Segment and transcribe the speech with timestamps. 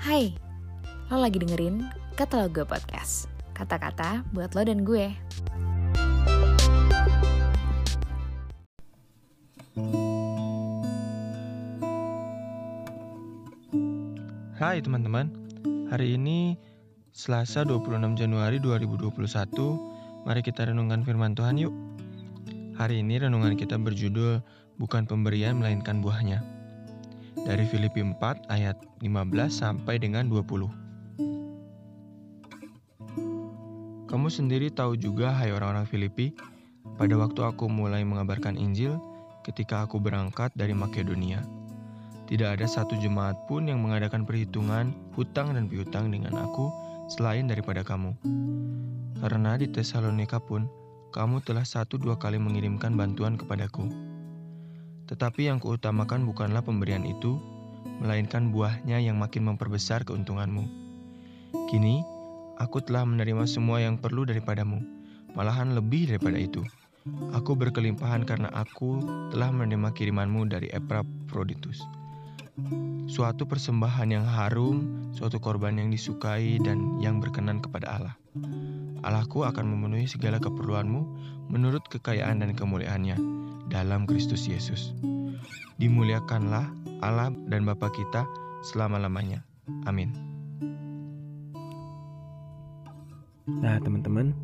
[0.00, 0.32] Hai,
[1.12, 1.84] lo lagi dengerin
[2.16, 3.28] Kata Lo Gue Podcast.
[3.52, 5.12] Kata-kata buat lo dan gue.
[14.56, 15.28] Hai teman-teman,
[15.92, 16.56] hari ini
[17.12, 19.12] Selasa 26 Januari 2021,
[20.24, 21.76] mari kita renungkan firman Tuhan yuk.
[22.80, 24.40] Hari ini renungan kita berjudul
[24.80, 26.59] Bukan Pemberian Melainkan Buahnya.
[27.38, 30.66] Dari Filipi 4 ayat 15 sampai dengan 20.
[34.10, 36.34] Kamu sendiri tahu juga hai orang-orang Filipi,
[36.98, 38.98] pada waktu aku mulai mengabarkan Injil
[39.46, 41.46] ketika aku berangkat dari Makedonia.
[42.26, 46.74] Tidak ada satu jemaat pun yang mengadakan perhitungan hutang dan piutang dengan aku
[47.06, 48.18] selain daripada kamu.
[49.22, 50.66] Karena di Tesalonika pun
[51.14, 54.09] kamu telah satu dua kali mengirimkan bantuan kepadaku.
[55.10, 57.42] Tetapi yang kuutamakan bukanlah pemberian itu,
[57.98, 60.62] melainkan buahnya yang makin memperbesar keuntunganmu.
[61.66, 62.06] Kini,
[62.62, 64.78] aku telah menerima semua yang perlu daripadamu,
[65.34, 66.62] malahan lebih daripada itu.
[67.34, 69.02] Aku berkelimpahan karena aku
[69.34, 71.82] telah menerima kirimanmu dari Epaphroditus.
[73.10, 78.14] Suatu persembahan yang harum, suatu korban yang disukai dan yang berkenan kepada Allah.
[79.02, 81.02] Allahku akan memenuhi segala keperluanmu
[81.50, 83.39] menurut kekayaan dan kemuliaannya
[83.70, 84.92] dalam Kristus Yesus.
[85.80, 86.68] Dimuliakanlah
[87.00, 88.28] Allah dan Bapa kita
[88.60, 89.40] selama-lamanya.
[89.88, 90.12] Amin.
[93.48, 94.36] Nah, teman-teman,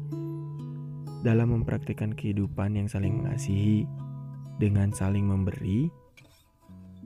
[1.20, 3.84] dalam mempraktikkan kehidupan yang saling mengasihi
[4.56, 5.92] dengan saling memberi,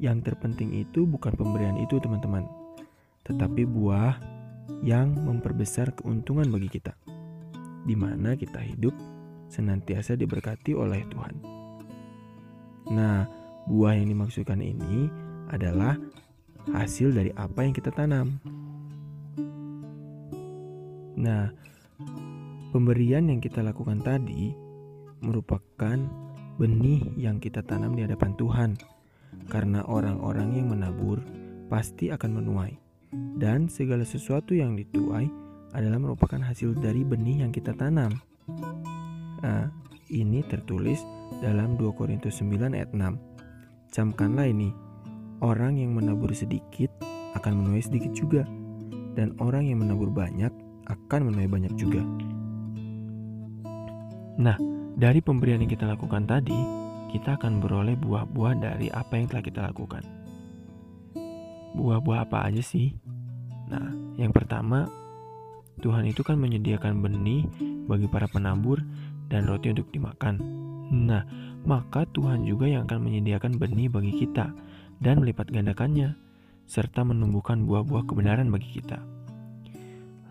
[0.01, 2.47] yang terpenting itu bukan pemberian itu, teman-teman,
[3.29, 4.17] tetapi buah
[4.81, 6.97] yang memperbesar keuntungan bagi kita,
[7.85, 8.95] di mana kita hidup
[9.51, 11.60] senantiasa diberkati oleh Tuhan.
[12.91, 13.25] Nah,
[13.71, 15.07] buah yang dimaksudkan ini
[15.51, 15.95] adalah
[16.75, 18.43] hasil dari apa yang kita tanam.
[21.21, 21.53] Nah,
[22.75, 24.51] pemberian yang kita lakukan tadi
[25.21, 25.99] merupakan
[26.59, 28.71] benih yang kita tanam di hadapan Tuhan,
[29.49, 31.23] karena orang-orang yang menabur
[31.71, 32.75] pasti akan menuai,
[33.39, 35.29] dan segala sesuatu yang dituai
[35.71, 38.11] adalah merupakan hasil dari benih yang kita tanam.
[39.41, 39.71] Nah,
[40.11, 41.07] ini tertulis
[41.39, 43.15] dalam 2 Korintus 9 ayat 6.
[43.95, 44.75] Camkanlah ini,
[45.41, 46.91] orang yang menabur sedikit
[47.39, 48.43] akan menuai sedikit juga,
[49.15, 50.51] dan orang yang menabur banyak
[50.91, 52.03] akan menuai banyak juga.
[54.41, 54.59] Nah,
[54.99, 56.59] dari pemberian yang kita lakukan tadi,
[57.11, 60.03] kita akan beroleh buah-buah dari apa yang telah kita lakukan.
[61.75, 62.95] Buah-buah apa aja sih?
[63.71, 64.91] Nah, yang pertama,
[65.81, 67.47] Tuhan itu kan menyediakan benih
[67.89, 68.79] bagi para penabur
[69.31, 70.43] dan roti untuk dimakan.
[70.91, 71.23] Nah,
[71.63, 74.51] maka Tuhan juga yang akan menyediakan benih bagi kita
[74.99, 76.19] dan melipat gandakannya,
[76.67, 78.99] serta menumbuhkan buah-buah kebenaran bagi kita.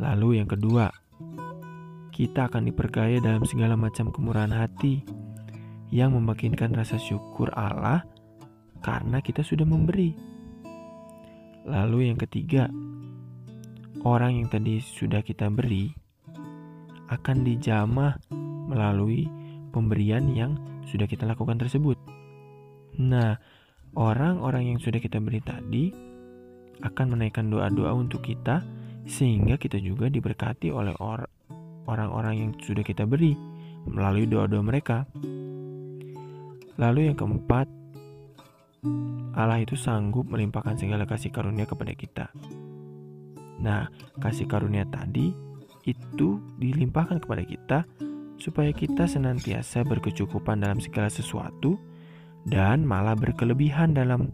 [0.04, 0.92] Lalu yang kedua,
[2.12, 5.04] kita akan diperkaya dalam segala macam kemurahan hati
[5.90, 8.04] yang membangkitkan rasa syukur Allah
[8.84, 10.16] karena kita sudah memberi.
[11.68, 12.68] Lalu yang ketiga,
[14.04, 15.92] orang yang tadi sudah kita beri
[17.10, 18.16] akan dijamah
[18.70, 19.26] melalui
[19.74, 20.54] pemberian yang
[20.86, 21.98] sudah kita lakukan tersebut.
[23.02, 23.38] Nah,
[23.98, 25.90] orang-orang yang sudah kita beri tadi
[26.86, 28.62] akan menaikkan doa-doa untuk kita
[29.10, 31.26] sehingga kita juga diberkati oleh or
[31.90, 33.34] orang-orang yang sudah kita beri
[33.90, 35.10] melalui doa-doa mereka.
[36.80, 37.68] Lalu yang keempat,
[39.36, 42.26] Allah itu sanggup melimpahkan segala kasih karunia kepada kita.
[43.60, 43.92] Nah,
[44.24, 45.36] kasih karunia tadi
[45.84, 47.78] itu dilimpahkan kepada kita
[48.40, 51.76] supaya kita senantiasa berkecukupan dalam segala sesuatu
[52.48, 54.32] dan malah berkelebihan dalam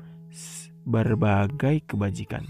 [0.85, 2.45] berbagai kebajikan.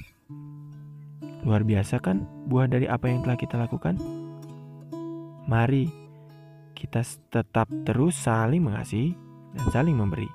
[1.48, 3.96] Luar biasa kan buah dari apa yang telah kita lakukan?
[5.48, 5.88] Mari
[6.76, 7.02] kita
[7.32, 9.16] tetap terus saling mengasihi
[9.56, 10.28] dan saling memberi.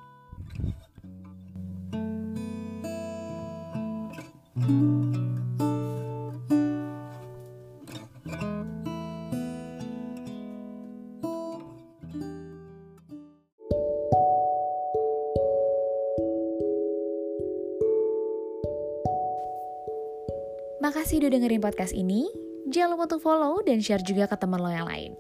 [20.80, 22.24] Makasih udah dengerin podcast ini.
[22.72, 25.12] Jangan lupa untuk follow dan share juga ke teman lo yang lain.